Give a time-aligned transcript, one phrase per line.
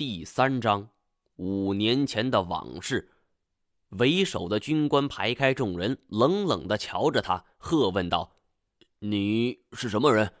[0.00, 0.88] 第三章，
[1.36, 3.10] 五年前的往事。
[3.90, 8.32] 为首的军官排开众人，冷冷的瞧着他，喝问道
[9.00, 10.32] ：“你是什么人？”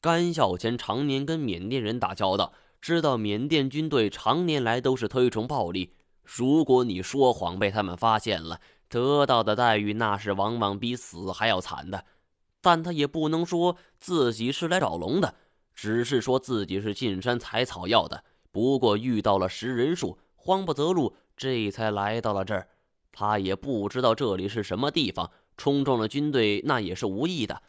[0.00, 5.96] 甘孝乾常年跟缅甸人打交道，知道缅甸军队常年来都是推崇暴力。
[6.22, 12.04] 如果你说谎被他们发现了，得到的待遇那是往往比死还要惨的。
[12.60, 15.34] 但他也不能说自己是来找龙的，
[15.74, 18.22] 只是说自己是进山采草药的。
[18.54, 22.68] 不过遇到了食人树，慌不择路，这才来到了这儿。
[23.10, 27.62] 他也不知道这里是什么地方，冲撞了军队那也是无意的。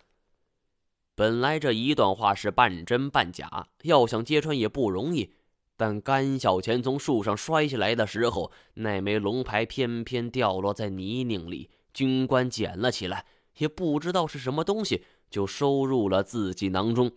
[1.16, 5.34] 本来这一段话是半真半假，要想揭穿也不容易。
[5.76, 13.26] 但甘小钱从树上摔下来的时候，那枚龙牌偏偏掉落在泥泞里，军官捡了起来，
[13.58, 17.12] 也不知道是什么东西，就收入了自己囊中。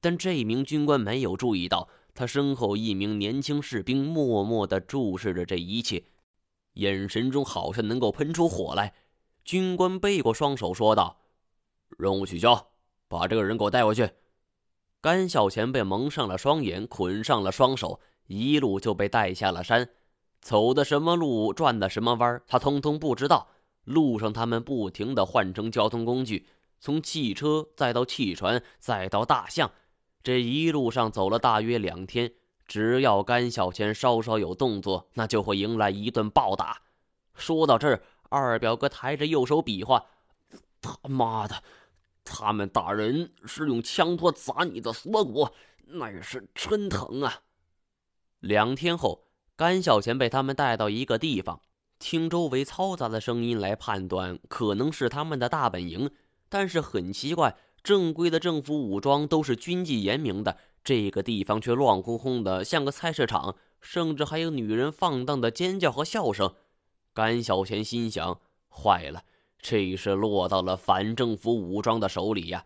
[0.00, 1.88] 但这名军官没有注意到。
[2.14, 6.04] 他身后一名年轻士兵默默地注视着这一切，
[6.74, 8.94] 眼神中好像能够喷出火来。
[9.44, 11.20] 军官背过双手说道
[11.98, 12.68] ：“任务取消，
[13.08, 14.08] 把这个人给我带回去。”
[15.00, 19.88] 甘小钱被蒙上了双眼，捆上了双手，一路就被带下了山。
[20.40, 23.48] 走的什么路，转的什么弯，他通通不知道。
[23.84, 26.46] 路上，他们不停地换乘交通工具，
[26.78, 29.72] 从汽车再到汽船，再到大象。
[30.22, 32.32] 这一路上走了大约两天，
[32.66, 36.82] 只要甘小钱稍稍有动作，那就会迎来一顿暴打。
[37.34, 40.06] 说到这儿，二表哥抬着右手比划
[40.80, 41.62] ：“他妈的，
[42.24, 45.48] 他们打人是用枪托砸你的锁骨，
[45.86, 47.40] 那是真疼啊！”
[48.38, 49.24] 两天后，
[49.56, 51.60] 甘小钱被他们带到一个地方，
[51.98, 56.10] 听周围嘈杂的声音来判断，可能是他们的大本营，
[56.48, 57.56] 但是很奇怪。
[57.82, 66.54] 正规的政府武装都是军纪严明的，这个地方却乱哄哄的，像个菜市场，甚至还有女人放荡的尖叫和笑声。
[67.12, 69.24] 甘小钱心想：坏了，
[69.58, 72.64] 这是落到了反政府武装的手里呀！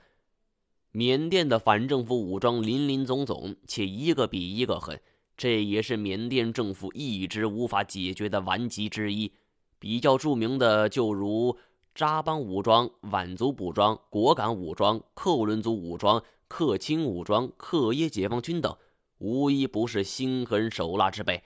[0.93, 5.01] 缅甸的反政府武装林林总总，且一个比一个狠，
[5.37, 9.33] 这也是缅甸政府一直无法解决的顽疾之一。
[9.79, 11.57] 比较著名的，就如……
[11.97, 18.77] 扎邦武装、佤族武装、果敢武装、克伦族武装、克钦武装、克耶解放军等，
[19.17, 21.43] 无一不是心狠手辣之辈。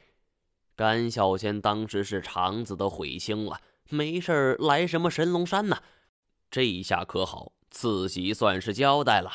[0.74, 5.78] 甘小仙当时是肠子都悔青了，没事来什么神龙山呢？
[6.50, 9.30] 这一下可好，自己算是交代了。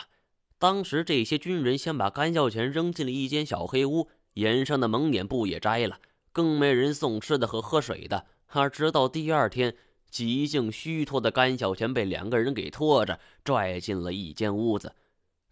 [0.60, 5.98] 当时这些军人先把甘孝全扔进了一间小黑屋，眼上的蒙眼布也摘了，
[6.34, 8.26] 更没人送吃的和喝水的。
[8.48, 9.74] 而直到第二天。
[10.16, 14.96] 极尽虚脱的甘小泉被两个人给拖着拽进了一间屋子，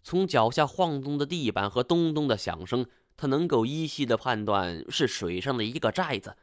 [0.02, 6.34] 从脚下晃动的地板和咚咚的响声，他能够依稀的判断是水上的一个寨子。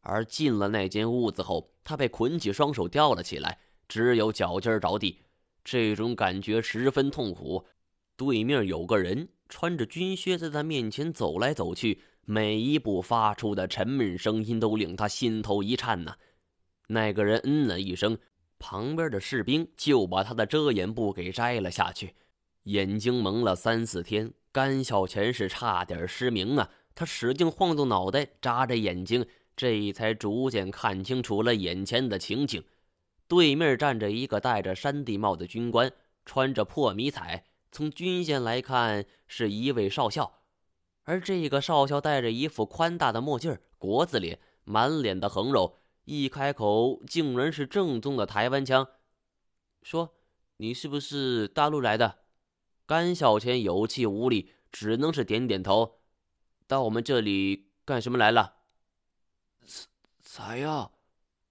[0.00, 5.18] 而进了那间屋子后，他被捆起双手吊了起来，只有脚尖着地，
[5.62, 7.66] 这种感觉十分痛苦。
[8.16, 16.16] 对面有个人穿着军靴在他面前走来走去，每一步发出的沉闷声音都令他心头一颤呢。
[16.92, 18.18] 那个人嗯了一声，
[18.58, 22.14] 旁边的士兵就把他的遮掩布给摘了下去。
[22.64, 26.70] 眼睛蒙了三四天，甘小钱是差点失明啊！
[26.94, 29.26] 他使劲晃动脑袋，眨着眼睛，
[29.56, 32.62] 这才逐渐看清楚了眼前的情景。
[33.26, 35.90] 对面站着一个戴着山地帽的军官，
[36.26, 40.40] 穿着破迷彩，从军衔来看是一位少校。
[41.04, 45.78] 而这个少校戴着一副宽大的墨镜，国字脸，满脸的横肉。
[46.04, 48.88] 一开口，竟然是正宗的台湾腔，
[49.82, 50.14] 说
[50.58, 52.18] ：“你是不是大陆来的？”
[52.86, 56.00] 甘小钱有气无力，只能是点点头。
[56.66, 58.54] 到我们这里干什么来了？
[59.64, 59.88] 采
[60.20, 60.92] 采药。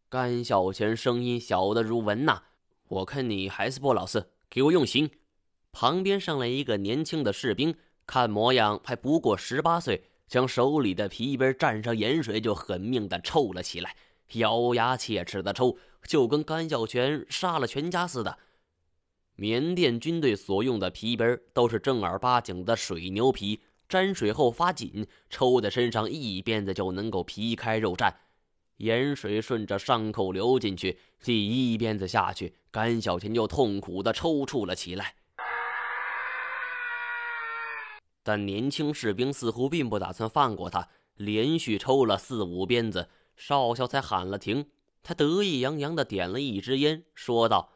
[0.10, 2.44] 甘小钱声音小的如蚊呐。
[2.90, 5.10] 我看你还是不老实，给我用刑。
[5.72, 7.74] 旁边上来一个年轻的士兵，
[8.06, 13.96] 看模样还不过十八岁，将手里的皮鞭蘸上盐水，就狠命的抽了起来。
[14.34, 18.38] 咬牙切齿的抽，就跟甘小泉杀了全家似的。
[19.36, 28.14] 缅甸军队所用的皮鞭都是正儿八经的水牛皮，沾水后发紧，抽的身上一鞭子就能够皮开肉绽。
[28.78, 35.16] 盐水顺着伤口流进去，第一鞭子下去，甘小泉就痛苦的抽搐了起来。
[38.24, 43.10] 但年轻士兵似乎并不打算放过他，连续抽了四五鞭子。
[43.42, 44.68] 少校才喊了停，
[45.02, 47.72] 他得意洋洋地点了一支烟，说道：“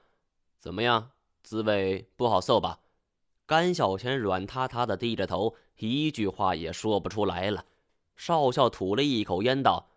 [0.61, 1.09] 怎么样，
[1.41, 2.81] 滋味不好受吧？”
[3.47, 7.65] 甘小钱软塌塌地低着头，一句话也说不出来了。
[8.15, 9.89] 少校吐了一口烟道：“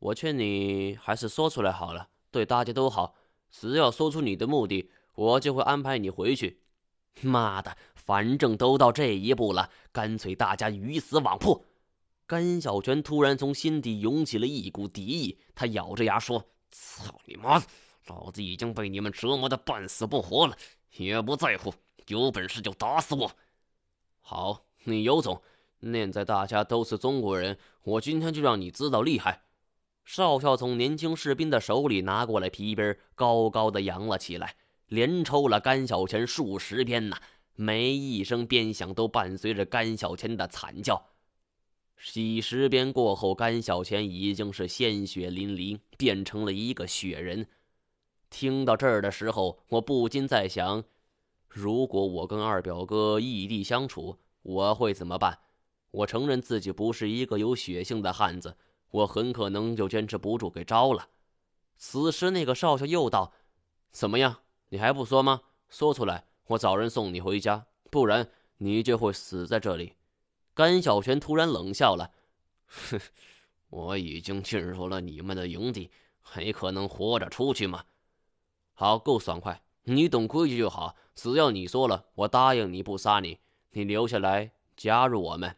[0.00, 3.14] 我劝你还是说出来好了，对大家都好。
[3.50, 6.62] 只要说出你的目的，我就会安排你回去。”
[7.20, 11.62] 妈的，反正都到这一步了，干脆大家鱼死网破。
[12.26, 17.62] 甘小泉突然从心底涌起了一股敌意，他咬着牙说：“操你妈！
[18.08, 20.56] 老子已经被你们折磨的半死不活了，
[20.96, 21.72] 也不在乎，
[22.08, 23.30] 有本事就打死我！”
[24.20, 25.40] 好，你有种！
[25.78, 29.42] 念在大家都是中国人，我今天就让你知道厉害。
[30.04, 34.56] 少校从年轻士兵的手里拿过来皮鞭，高高的扬了起来。
[34.88, 37.18] 连抽了甘小钱数十鞭呐，
[37.54, 41.04] 每一声鞭响都伴随着甘小钱的惨叫。
[42.02, 47.48] 几十鞭过后，甘小钱已经是鲜血淋漓，变成了一个雪人。
[48.30, 50.84] 听到这儿的时候，我不禁在想：
[51.48, 55.38] 如果我跟二表哥异地相处，我会怎么办？
[55.90, 58.56] 我承认自己不是一个有血性的汉子，
[58.90, 61.08] 我很可能就坚持不住给招了。
[61.76, 63.32] 此时，那个少校又道
[63.90, 65.42] ：“怎么样？”你还不说吗？
[65.68, 68.28] 说出来，我找人送你回家，不然
[68.58, 69.95] 你就会死在这里。
[70.56, 72.12] 甘小泉突然冷笑了
[72.64, 72.98] ：“哼，
[73.68, 75.90] 我已经进入了你们的营地，
[76.22, 77.84] 还可能活着出去吗？
[78.72, 79.60] 好，够爽快。
[79.82, 80.96] 你懂规矩就好。
[81.14, 83.38] 只要你说了，我答应你不杀你，
[83.72, 85.54] 你留下来加入我们。”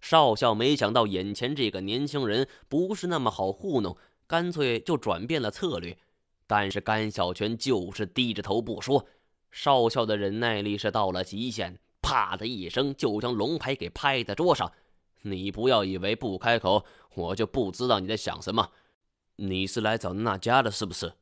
[0.00, 3.96] 少校没想到眼前这个年轻人不是那么好糊弄，
[4.28, 5.98] 干脆就转变了策略。
[6.46, 9.08] 但是甘小泉就是低着头不说，
[9.50, 14.72] 少校的忍耐力是到了极限，啪的一声就将龙牌给拍在桌上。
[15.22, 18.70] 你不要以为不开口我就不知道你在想什么。
[19.36, 21.12] 你是来找那迦的，是不是？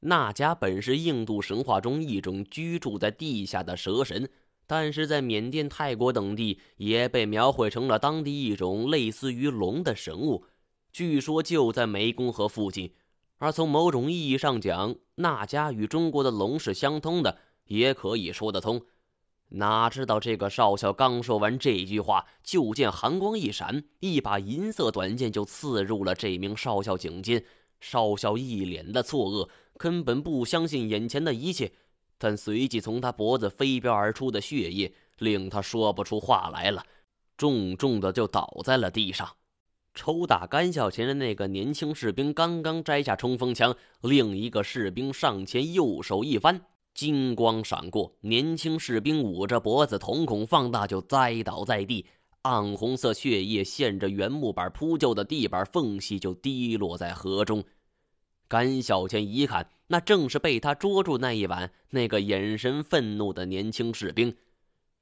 [0.00, 4.28] 那迦本是印度神话中一种居住在地下的蛇神，
[4.66, 10.44] 但是在缅甸、泰国等地也被描绘成了当地一种类似于龙的神物。
[10.92, 12.92] 据说就在湄公河附近。
[13.38, 18.82] 而从某种意义上讲，那家与中国的龙是相通的，也可以说得通。
[19.50, 27.44] 哪知道这个少校刚说完这句话，就见寒光一闪，一把银色短剑就刺入了这名少校颈间。
[27.80, 29.48] 少校一脸的错愕，
[29.78, 31.72] 根本不相信眼前的一切，
[32.18, 36.84] 但随即从他脖子飞飙而出的血液令他说不出话来了，
[37.36, 39.28] 重重的就倒在了地上。
[39.94, 46.66] 抽打甘小钱的那个年轻士兵刚刚摘下冲锋枪，另一个士兵上前右手一翻，
[47.00, 52.04] 金光闪过，年轻士兵捂着脖子，瞳孔放大，就栽倒在地，
[52.42, 57.64] 暗红色血液陷着原木板铺就的地板缝隙，就滴落在河中。
[58.48, 64.36] 甘小钱一看，那正是被他捉住那一晚那个眼神愤怒的年轻士兵。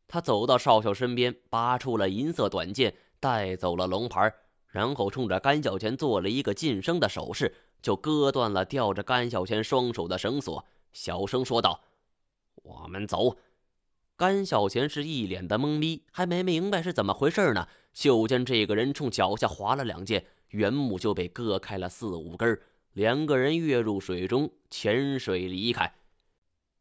[0.07, 4.33] 他走到少校身边，拔出了银色短剑，带走了龙牌。
[4.69, 7.53] 然后冲着甘小钱做了一个噤声的手势，
[7.83, 11.81] 就割断了吊着甘小钱双手的绳索，小声说道
[12.63, 13.37] ：“我们走。”
[14.17, 22.61] 甘小钱是一脸的懵逼，还没明白是怎么回事呢，就见这个人冲脚下划了两剑，原木就被割开了四五根，
[22.95, 25.95] 两个人跃入水中潜水离开。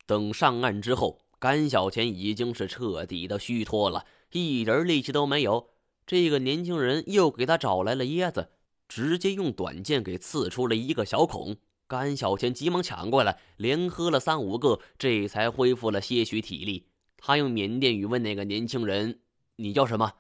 [0.07, 5.69] 等上岸之后，甘小钱已经是彻底的虚脱了，一点力气都没有。
[6.07, 8.49] 这个年轻人又给他找来了椰子，
[8.87, 11.57] 直接用短剑给刺出了一个小孔。
[11.87, 16.89] 甘小钱急忙抢过来，连喝了三五个，这才恢复了些许体力。
[17.17, 19.21] 他用缅甸语问那个年轻人
[19.56, 20.13] ：“你叫什么？”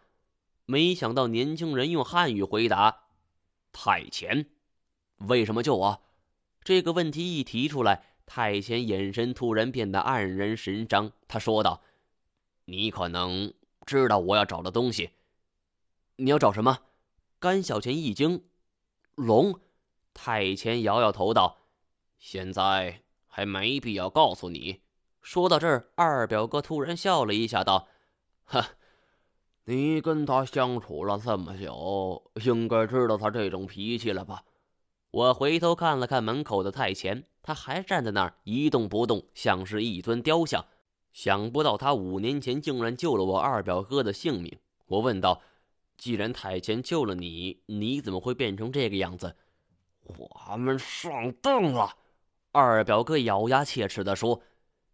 [0.65, 3.03] 没想到年轻人用汉语回答
[3.71, 4.47] ：“太前。”
[5.27, 6.01] 为什么救我？
[6.63, 11.11] 这个问题一提出来，太前眼神突然变得黯然神伤。
[11.27, 11.81] 他说道
[12.65, 13.53] ：“你可能
[13.85, 15.11] 知道我要找的东西。”
[16.17, 16.79] 你要找什么？
[17.39, 18.43] 甘小钱一惊。
[19.15, 19.59] 龙，
[20.17, 21.57] 太前摇摇头道
[22.17, 24.81] ：“现在还没必要告诉你。”
[25.21, 27.87] 说到这儿，二表哥突然笑了一下，道
[28.45, 28.69] ：“哈，
[29.65, 34.43] 你跟他相处了这么久，应该知道他这种脾气了吧？”
[35.11, 40.65] 我回头看了看门口的太前，他还站在那儿一动不动，像是一尊雕像。
[41.13, 44.57] 想不到他五年前竟然救了我二表哥的性命。
[44.87, 45.41] 我问道。
[45.97, 49.35] 既然太前救了你，你怎么会变成这个样子？
[50.17, 51.95] 我们上当了。
[52.51, 54.41] 二表哥咬牙切齿地说：“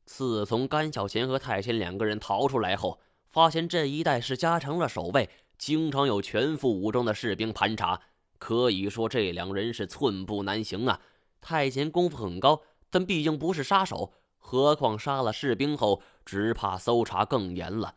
[0.05, 8.01] 自从甘小钱和太前两个人逃出来后，发现这一带是加强了守卫，经常有全副武装的士兵盘查，
[8.39, 10.99] 可以说这两人是寸步难行啊。
[11.39, 17.95] 太前功夫很高，但毕竟不是杀手，何况杀了士兵后，只怕搜查更严了。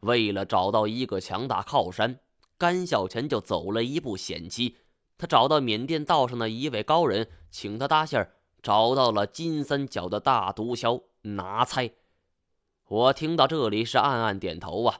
[0.00, 2.20] 为了找到一个强大靠山。”
[2.58, 4.76] 甘小钱就走了一步险棋。
[5.22, 8.28] 他找到缅甸道上的一位高人，请他搭线，
[8.60, 11.88] 找到了金三角的大毒枭拿猜。
[12.88, 14.98] 我听到这里是暗暗点头啊，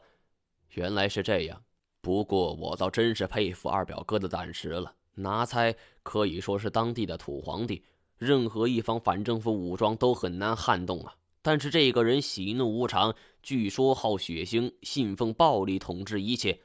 [0.74, 1.60] 原来是这样。
[2.00, 4.94] 不过我倒真是佩服二表哥的胆识了。
[5.14, 5.74] 拿猜
[6.04, 7.82] 可以说是当地的土皇帝，
[8.16, 11.12] 任何一方反政府武装都很难撼动啊。
[11.42, 13.12] 但是这个人喜怒无常，
[13.42, 16.60] 据说好血腥，信奉暴力统治一切。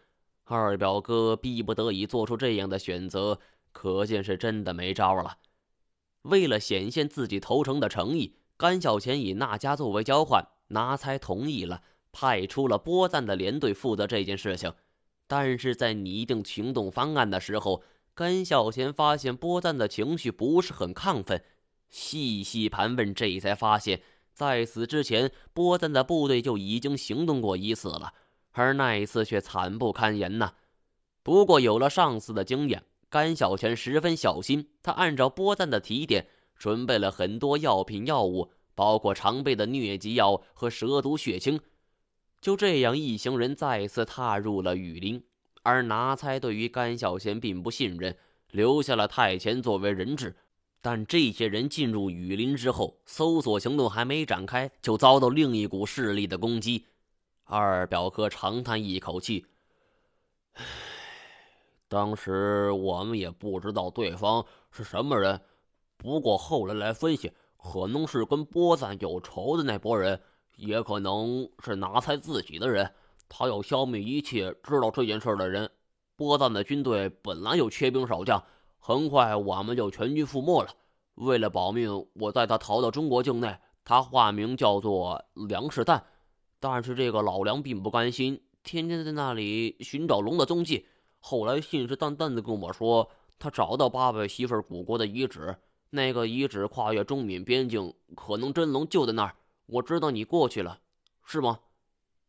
[0.50, 3.38] 二表哥逼不得已做出这样的选择，
[3.74, 5.40] 可见是真的没招了。
[6.22, 14.74] 为了显现自己投诚的诚意，甘小钱以那家作为交换，拿猜同意了，派出了波赞的连队负责这件事情。
[15.28, 21.44] 但是在拟定行动方案的时候，甘小钱发现波赞的情绪不是很亢奋。
[21.90, 24.02] 细细盘问，这才发现，
[24.34, 28.14] 在此之前，波赞的部队就已经行动过一次了。
[28.58, 30.54] 而那一次却惨不堪言呐。
[31.24, 34.70] 不过有了上次的经验，甘小泉十分小心。
[34.82, 41.60] 他按照波赞的提点，准备了很多药品药物，包括常备的疟疾药和蛇毒血清。
[42.42, 45.24] 就这样，一行人再次踏入了雨林。
[45.64, 48.16] 而拿猜对于甘小钱并不信任，
[48.52, 50.36] 留下了太前作为人质。
[50.80, 56.86] 但这些人进入雨林之后，搜索行动还没展开，就遭到另一股势力的攻击。
[57.50, 59.46] 二表哥长叹一口气
[60.56, 60.66] ：“唉，
[61.88, 65.40] 当时我们也不知道对方是什么人，
[65.96, 70.22] 不过后来来分析，可能是跟波赞有仇的那波人，
[70.58, 72.94] 也可能是拿猜自己的人。
[73.30, 75.72] 他要消灭一切知道这件事的人。
[76.18, 78.44] 波赞的军队本来就缺兵少将，
[78.78, 80.70] 很快我们就全军覆没了。
[81.16, 83.58] 为了保命，我带他逃到中国境内。
[83.86, 86.02] 他化名叫做梁世旦。”
[86.60, 90.86] 但是这个老梁并不甘心，天天在那里寻找龙的踪迹。
[91.20, 95.56] 后来信誓旦旦地跟我说，他找到八百媳妇古国的遗址，
[95.90, 99.36] 那个遗址跨越中缅边境，可能真龙就在那儿。
[99.66, 100.80] 我知道你过去了，
[101.26, 101.60] 是吗？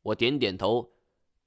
[0.02, 0.90] 我点点头，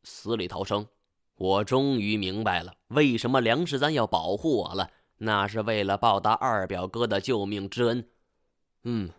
[0.03, 0.88] 死里逃生。
[1.35, 8.07] 我终于明白了，为什么梁十三要保护我了，那是为了报答二表哥的救命之恩。
[8.83, 9.09] 嗯，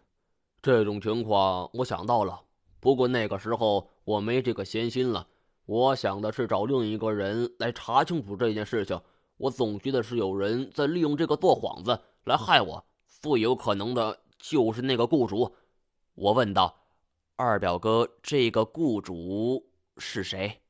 [0.63, 2.41] 这种情况我想到了。
[2.83, 5.29] 不过那个时候我没这个闲心了，
[5.67, 9.01] 我想的是找另一个人来查清楚这件事情。
[9.37, 15.55] 我总觉得是有人在利用这个做幌子来害我，最有可能的就是那个雇主。
[16.17, 16.77] 我问道
[17.37, 19.65] ：“二表哥，这个雇主
[19.97, 20.62] 是谁？”